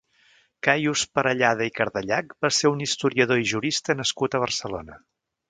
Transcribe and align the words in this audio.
Caius 0.67 1.03
Parellada 1.17 1.67
i 1.69 1.73
Cardellach 1.79 2.33
va 2.47 2.51
ser 2.61 2.73
un 2.77 2.81
historiador 2.87 3.43
i 3.43 3.47
jurista 3.53 3.99
nascut 4.01 4.39
a 4.39 4.43
Barcelona. 4.47 4.99